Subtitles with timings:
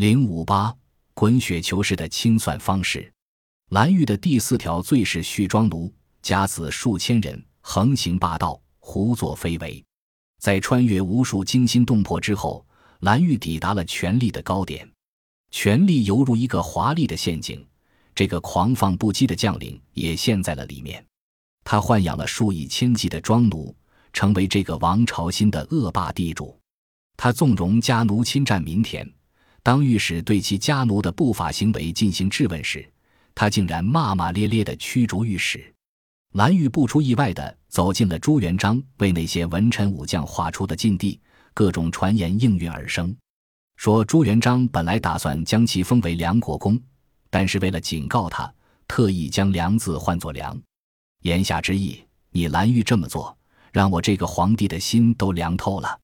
[0.00, 0.74] 零五八
[1.12, 3.12] 滚雪球式的清算方式。
[3.68, 5.92] 蓝玉的第四条罪是蓄庄奴，
[6.22, 9.84] 甲子数千人，横行霸道，胡作非为。
[10.38, 12.66] 在穿越无数惊心动魄之后，
[13.00, 14.90] 蓝玉抵达了权力的高点。
[15.50, 17.62] 权力犹如一个华丽的陷阱，
[18.14, 21.04] 这个狂放不羁的将领也陷在了里面。
[21.62, 23.76] 他豢养了数以千计的庄奴，
[24.14, 26.58] 成为这个王朝新的恶霸地主。
[27.18, 29.06] 他纵容家奴侵占民田。
[29.62, 32.90] 当御史对其家奴的不法行为进行质问时，
[33.34, 35.74] 他竟然骂骂咧咧地驱逐御史。
[36.32, 41.20] 蓝玉不出意外地走进了朱元璋为那些文臣武将画出的禁地，
[41.52, 43.14] 各种传言应运而生，
[43.76, 46.80] 说朱元璋本来打算将其封为梁国公，
[47.28, 48.52] 但是为了警告他，
[48.86, 50.56] 特意将“梁”字换作“梁”。
[51.22, 53.36] 言下之意，你蓝玉这么做，
[53.72, 55.98] 让我这个皇帝的心都凉透了。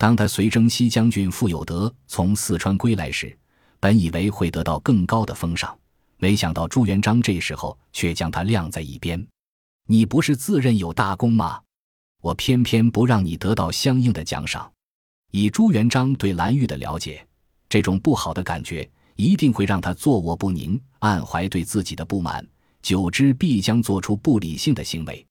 [0.00, 3.38] 当他随征西将军傅有德从四川归来时，
[3.78, 5.78] 本以为会得到更高的封赏，
[6.16, 9.22] 没想到朱元璋这时候却将他晾在一边。
[9.86, 11.60] 你不是自认有大功吗？
[12.22, 14.72] 我偏偏不让你得到相应的奖赏。
[15.32, 17.22] 以朱元璋对蓝玉的了解，
[17.68, 22.42] 这种不好的感觉一定会让他坐卧不宁，暗怀对自己的不满，
[22.80, 25.26] 久之必将做出不理性的行为。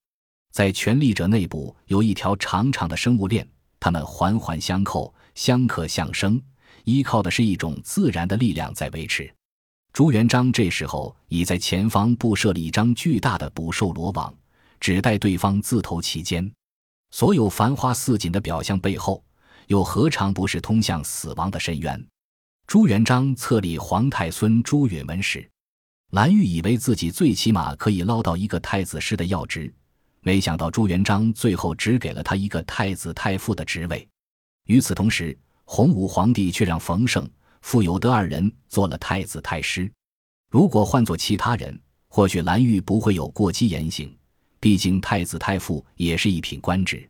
[0.51, 3.49] 在权力者内部有一条长长的生物链。
[3.79, 6.41] 他们环环相扣，相克相生，
[6.83, 9.33] 依靠的是一种自然的力量在维持。
[9.91, 14.33] 朱元璋这时候已在前方布设了一张巨大的捕兽罗网，
[14.79, 16.49] 只待对方自投其间。
[17.11, 19.23] 所有繁花似锦的表象背后，
[19.67, 22.05] 又何尝不是通向死亡的深渊？
[22.67, 25.49] 朱元璋册立皇太孙朱允炆时，
[26.11, 29.73] 蓝玉以为自己最起码可以捞到一个太子师的要职。
[30.21, 34.07] 没想到朱元璋最后只给了他一个太子太傅的职位。
[34.65, 37.29] 与此同时，洪武皇帝却让冯胜、
[37.61, 39.91] 傅有德二人做了太子太师。
[40.51, 44.15] 如果换做其他人，或许蓝玉不会有过激言行，
[44.59, 47.07] 毕竟太子太傅也是一品官职。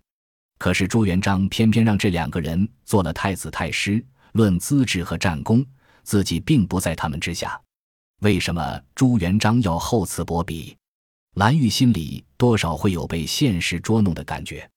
[0.57, 5.65] 可是朱元璋偏偏让这两个人做了太子太师，论资质和战功，
[6.03, 7.59] 自己并不在他们之下。
[8.21, 10.75] 为什么朱元璋要厚此薄彼？
[11.39, 14.69] 蓝玉心里多少会有被现实捉弄的感觉，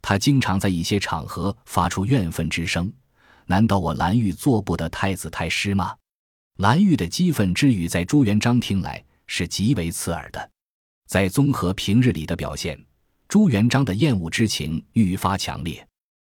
[0.00, 2.92] 他经常在一些场合发出怨愤之声。
[3.46, 5.92] 难道我蓝玉做不得太子太师吗？
[6.58, 10.50] 蓝玉的激愤之语在朱元璋听来是极为刺耳的。
[11.08, 12.80] 在综合平日里的表现，
[13.26, 15.84] 朱元璋的厌恶之情愈发强烈。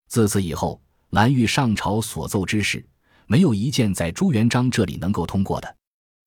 [0.08, 2.84] 自此以后，蓝玉上朝所奏之事，
[3.28, 5.78] 没有一件在朱元璋这里能够通过的。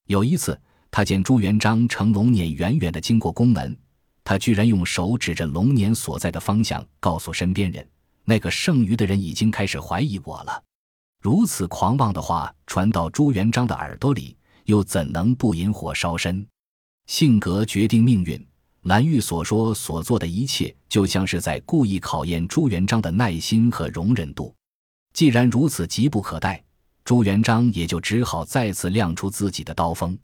[0.07, 0.57] 有一次。
[0.91, 3.77] 他见朱元璋乘龙辇远远的经过宫门，
[4.25, 7.87] 他居然用手指着龙辇所在的方向，告诉身边人
[8.25, 10.63] ：“那个剩余的人已经开始怀疑我了。”
[11.23, 16.47] 如此狂妄的话传到朱元璋的耳朵里，又怎能不引火烧身？
[17.07, 18.45] 性格决定命运，
[18.83, 24.55] 蓝玉所说所做的一切，就像是在故意考验朱元璋的耐心和容忍度。
[25.13, 26.63] 既然如此急不可待，
[27.05, 30.19] 朱元璋也就只好再次亮出自己的刀锋。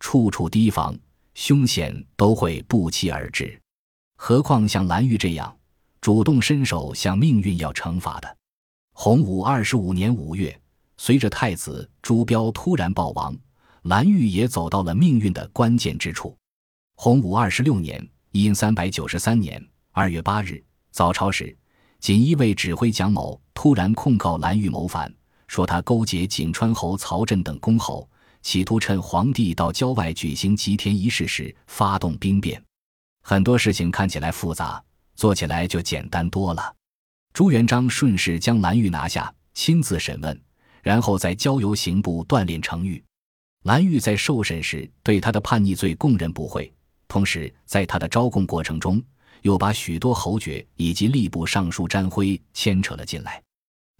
[0.00, 0.98] 处处提防，
[1.34, 3.60] 凶险都会不期而至。
[4.16, 5.56] 何况像蓝玉这样
[6.00, 8.36] 主动伸手向命运要惩罚的？
[8.92, 10.58] 洪武二十五年五月，
[10.96, 13.36] 随着太子朱标突然暴亡，
[13.82, 16.36] 蓝玉也走到了命运的关键之处。
[16.96, 21.56] 洪武二十六年（殷三百九十三年）二月八日早朝时，
[21.98, 25.12] 锦衣卫指挥蒋某突然控告蓝玉谋反，
[25.46, 28.08] 说他勾结景川侯曹振等公侯。
[28.42, 32.62] 企图趁皇帝到郊外举行祭田仪式时发动兵变，
[33.22, 34.82] 很多事情看起来复杂，
[35.14, 36.74] 做起来就简单多了。
[37.32, 40.40] 朱元璋顺势将蓝玉拿下，亲自审问，
[40.82, 43.02] 然后再交由刑部锻炼成狱。
[43.64, 46.72] 蓝玉在受审时对他的叛逆罪供认不讳，
[47.06, 49.02] 同时在他的招供过程中
[49.42, 53.40] 又把许多侯爵以及吏部尚书詹辉牵扯了进来。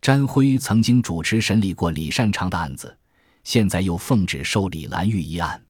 [0.00, 2.96] 詹辉曾经主持审理过李善长的案子。
[3.44, 5.62] 现在又奉旨受理蓝玉一案，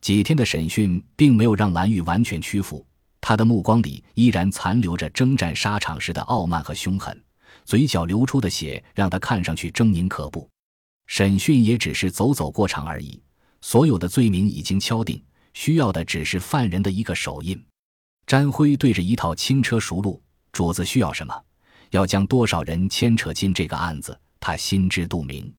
[0.00, 2.86] 几天的审讯并没有让蓝玉完全屈服，
[3.20, 7.20] 他的目光里依然残留着征战沙场时的傲慢和凶狠，
[7.64, 10.48] 嘴角流出的血让他看上去狰狞可怖。
[11.06, 13.22] 审讯也只是走走过场而已，
[13.60, 15.22] 所有的罪名已经敲定，
[15.54, 17.60] 需要的只是犯人的一个手印。
[18.26, 20.20] 詹辉对着一套轻车熟路，
[20.50, 21.34] 主子需要什么，
[21.90, 25.52] 要将多少人牵扯进这个案子，他心知肚明。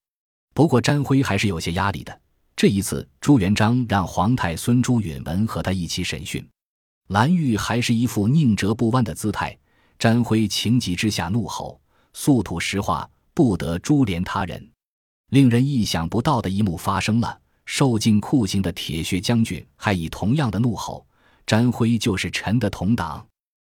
[0.57, 2.19] 不过，詹辉还是有些压力的。
[2.55, 6.43] 这一次，朱元璋让皇太孙朱允文和他一起审讯，
[7.09, 9.55] 蓝玉还是一副宁折不弯的姿态。
[9.99, 11.79] 詹辉情急之下怒吼
[12.11, 14.67] ：“速吐实话，不得株连他人。”
[15.29, 21.05] 令人意想不到的一幕发生了：受尽酷刑的铁血将军还以同样的怒吼
[21.45, 23.23] ：“詹辉就是臣的同党。”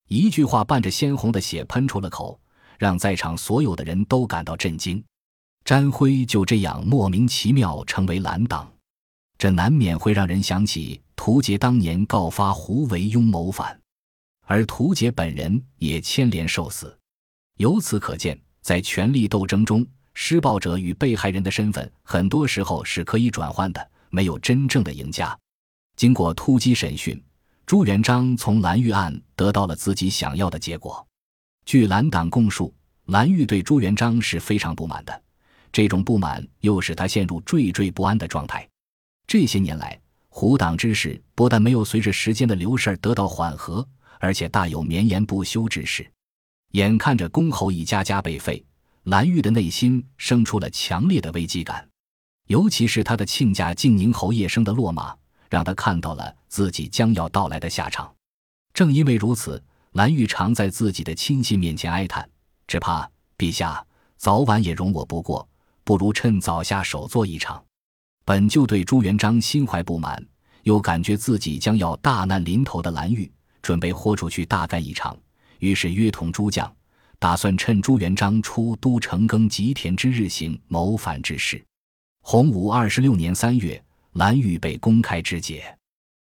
[0.07, 2.39] 一句话伴着鲜红的血喷出了口，
[2.79, 5.03] 让在场所有的人都感到震惊。
[5.69, 8.73] 詹辉就这样莫名其妙成为蓝党，
[9.37, 13.79] 这难免会让人想起屠杰当年告发胡惟庸谋反，
[14.47, 16.99] 而屠杰本人也牵连受死。
[17.59, 25.39] 由此可见，在权力斗争中，施暴者与被害人的身份很多时候是可以转换的，没有真正的赢家。
[25.97, 27.23] 经过突击审讯，
[27.67, 31.07] 朱元璋从蓝玉案得到了自己想要的结果。
[31.67, 32.73] 据蓝党供述，
[33.09, 35.23] 蓝玉对朱元璋是非常不满的。
[35.73, 38.69] 这种不满又使他陷入惴惴不安的状态。
[39.27, 43.87] 这些年来，胡党之事不但没有随着时间的流逝而得到缓和，
[44.21, 46.11] 而且大有绵延不休之势。
[46.73, 48.65] 眼看着公侯一家家被废，
[49.05, 51.89] 蓝玉的内心生出了强烈的危机感。
[52.47, 55.15] 尤其是他的亲家晋宁侯叶生的落马，
[55.51, 58.11] 让他看到了自己将要到来的下场。
[58.73, 59.63] 正因为如此，
[59.93, 62.29] 蓝玉常在自己的亲信面前哀叹
[62.67, 63.85] ：“只怕陛下
[64.17, 65.47] 早晚也容我不过。”
[65.89, 67.65] 不如趁早下手做一场。
[68.27, 70.23] 本就对朱元璋心怀不满，
[70.65, 73.33] 又感觉自己将要大难临头的蓝玉，
[73.63, 75.17] 准备豁出去大干一场。
[75.61, 76.71] 于是约同诸将，
[77.19, 81.65] 打算趁朱元璋出都城耕吉田之日行谋反之事。
[82.21, 83.83] 洪武二十六年三月，
[84.13, 85.75] 蓝玉被公开肢解。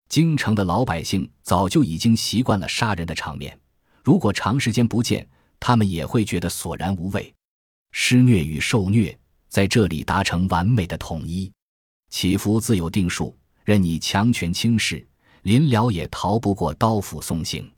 [0.09, 3.57] 京城的老百姓早就已经习惯了杀人的场面，
[4.03, 5.25] 如果长时间不见，
[5.61, 7.33] 他们也会觉得索然无味。
[7.93, 9.17] 施虐与受虐。
[9.53, 11.53] 在这里达成完美的统一，
[12.09, 15.07] 起伏自有定数，任你强权轻视，
[15.43, 17.71] 临了也逃不过刀斧送行。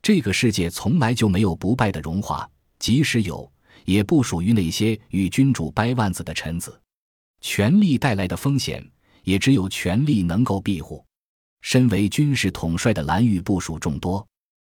[0.00, 3.52] 这个世界从来就没有不败的荣华，即使有，
[3.84, 6.80] 也不属于那些与君主掰腕子的臣子。
[7.42, 8.82] 权力带来的风险，
[9.24, 11.04] 也只有权力能够庇护。
[11.60, 14.26] 身为军事统帅的蓝玉部属众多，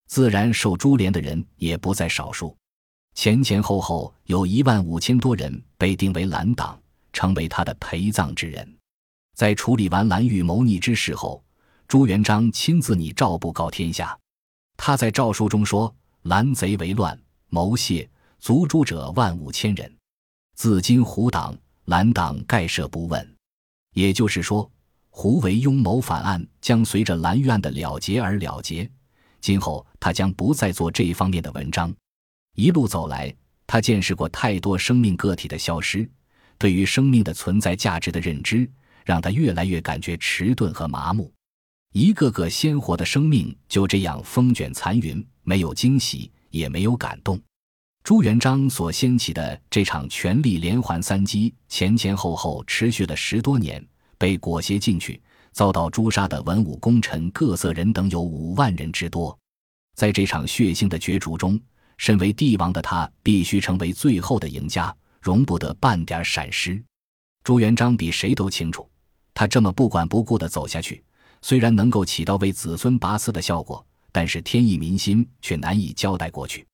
[0.07, 2.57] 自然受株连的人也不在少数。
[3.23, 6.81] 前前后后有一万五千多人被定为蓝党，
[7.13, 8.67] 成为他的陪葬之人。
[9.37, 11.45] 在处理完蓝玉谋逆之事后，
[11.87, 14.19] 朱元璋亲自拟诏布告天下。
[14.79, 15.95] 他在诏书中说
[16.25, 17.21] ：“蓝贼为乱，
[17.51, 18.09] 谋泄，
[18.39, 19.95] 族诛者万五千人。
[20.57, 23.37] 自今胡党、蓝党概赦不问。”
[23.93, 24.73] 也就是说，
[25.11, 28.91] 胡惟庸谋反案将随着蓝玉案的了结而了结，
[29.43, 31.95] 今后他将不再做这一方面的文章。
[32.55, 33.35] 一路走来，
[33.67, 36.09] 他见识过太多生命个体的消失，
[36.59, 38.69] 对于生命的存在价值的认知，
[39.05, 41.33] 让他越来越感觉迟钝和麻木。
[41.93, 47.41] 一个个鲜活的生命就这样风卷残云，没有惊喜，也没有感动。
[48.03, 53.85] 朱元璋所掀起的这场权力连环三击，前前后后持续了十多年，
[54.17, 55.21] 被裹挟进去，
[55.53, 59.37] 遭到诛杀的文武功臣、各色人等有五万人之多。
[59.97, 61.61] 在这场血腥的角逐中，
[62.01, 66.83] 身为帝王的他，必须成为最后的赢家，容不得半点闪失。
[67.45, 68.89] 朱元璋比谁都清楚，
[69.35, 71.05] 他这么不管不顾的走下去，
[71.43, 76.67] 虽然能够起到为子孙拔丝的效果，但是天意民心却难以交代过去。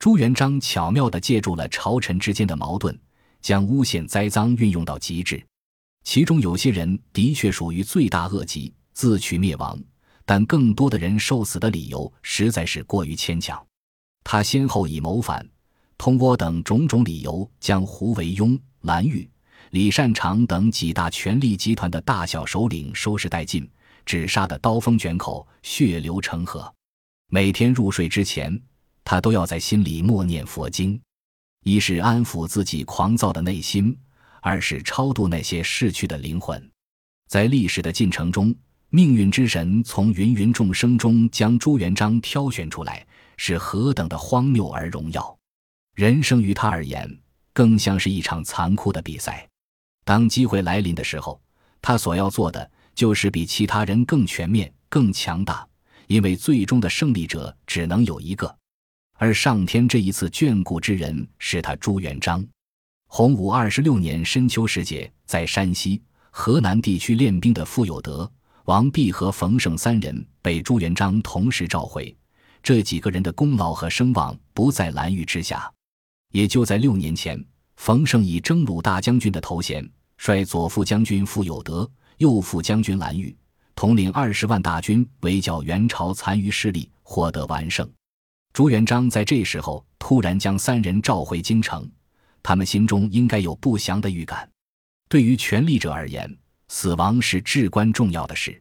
[0.00, 2.98] 朱元璋巧妙地借助了朝臣之间的矛盾，
[3.40, 5.40] 将诬陷栽赃运用到极致。
[6.02, 9.78] 其中有些人的确属于罪大恶极，自取灭亡，
[10.24, 13.64] 但更多的人受死的理由实在是过于牵强。
[14.24, 15.46] 他先后以谋反、
[15.98, 19.28] 通倭等种种理由，将胡惟庸、蓝玉、
[19.70, 23.68] 李善长等几大权力集团的大小首领收拾殆尽，
[24.06, 26.72] 只杀得刀锋卷口、血流成河。
[27.28, 28.58] 每天入睡之前，
[29.04, 30.98] 他都要在心里默念佛经，
[31.62, 33.96] 一是安抚自己狂躁的内心，
[34.40, 36.70] 二是超度那些逝去的灵魂。
[37.28, 38.54] 在历史的进程中，
[38.88, 43.06] 命运之神从芸芸众生中将朱元璋挑选出来。
[43.36, 45.36] 是何等的荒谬而荣耀！
[45.94, 47.08] 人生于他而言，
[47.52, 49.48] 更像是一场残酷的比赛。
[50.04, 51.40] 当机会来临的时候，
[51.80, 55.66] 他所要做的就是比其他人更全面、更强大，
[56.06, 58.54] 因为最终的胜利者只能有一个。
[59.16, 62.44] 而上天这一次眷顾之人是他朱元璋。
[63.06, 68.30] 洪武二十六年深秋时节，在山西、河南地区练兵的傅有德、
[68.64, 72.14] 王弼和冯胜三人被朱元璋同时召回。
[72.64, 75.70] 这几个人的功劳和声望不在蓝玉之下。
[76.32, 77.38] 也就在六年前，
[77.76, 83.36] 冯胜以征虏大将军的头衔，率左副将军傅有德、右副将军蓝玉，
[83.76, 87.86] 统领二十万大军围剿元朝残余势力，获得完胜。
[88.54, 91.86] 朱元璋在这时候突然将三人召回京城，
[92.42, 94.48] 他们心中应该有不祥的预感。
[95.10, 96.34] 对于权力者而言，
[96.68, 98.58] 死亡是至关重要的事。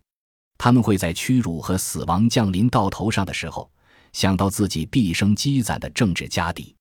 [0.58, 3.70] 他们会在屈辱和死亡降临到头上的时候，
[4.14, 6.76] 想到自己毕生积攒的政治家底。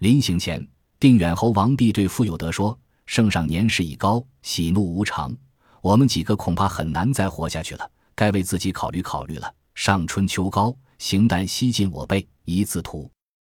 [0.00, 0.66] 临行前，
[0.98, 5.36] 定远侯王弼对傅有德说：“圣上年事已高，喜怒无常，
[5.82, 9.52] 我们几个恐怕很难再活下去了，该为自己考虑考虑了。
[9.74, 13.10] 上春秋高，行旦西进我辈，一字图。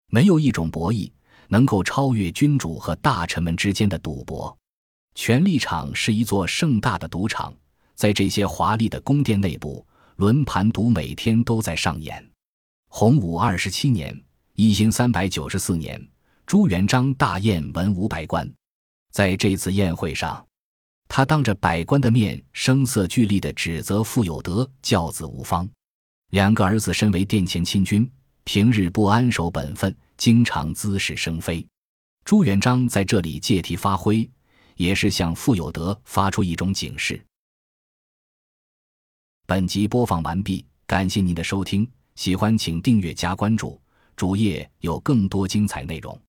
[0.08, 1.10] 没有一种博弈
[1.48, 4.56] 能够超越君主和大臣们之间的赌博。
[5.14, 7.54] 权力场是一座盛大的赌场。”
[7.94, 9.86] 在这些华丽的宫殿内部，
[10.16, 12.29] 轮盘赌每天都在上演。
[12.92, 14.20] 洪武二十七年
[14.54, 16.08] （一千三百九十四年），
[16.44, 18.52] 朱元璋大宴文武百官。
[19.12, 20.44] 在这次宴会上，
[21.06, 25.66] 他当着百官的面，声色俱厉地指责傅有德教子无方。
[26.30, 28.10] 两个儿子身为殿前亲军，
[28.42, 31.64] 平日不安守本分，经常滋事生非。
[32.24, 34.28] 朱元璋在这里借题发挥，
[34.74, 37.24] 也是向傅有德发出一种警示。
[39.46, 41.88] 本集播放完毕，感谢您的收听，
[42.20, 43.80] 喜欢请订阅加关注，
[44.14, 46.20] 主页有更多精彩内容。